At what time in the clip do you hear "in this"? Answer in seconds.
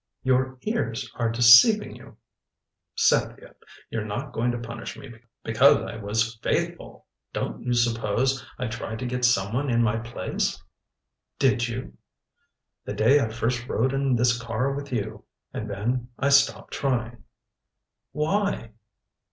13.93-14.41